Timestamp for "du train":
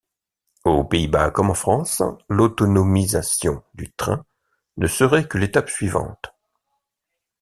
3.75-4.25